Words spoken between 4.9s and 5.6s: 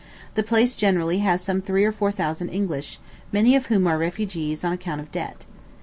of debt.